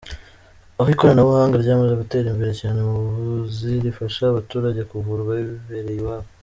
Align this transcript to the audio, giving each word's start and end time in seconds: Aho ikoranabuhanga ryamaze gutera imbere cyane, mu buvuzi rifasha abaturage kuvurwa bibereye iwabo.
Aho 0.79 0.87
ikoranabuhanga 0.93 1.55
ryamaze 1.63 1.93
gutera 2.01 2.27
imbere 2.33 2.53
cyane, 2.61 2.77
mu 2.87 2.95
buvuzi 3.03 3.69
rifasha 3.83 4.23
abaturage 4.27 4.81
kuvurwa 4.91 5.31
bibereye 5.41 5.99
iwabo. 6.01 6.29